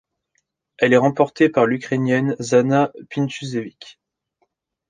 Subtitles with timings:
[0.79, 3.99] Elle est remportée par l'Ukrainienne Zhanna Pintusevich.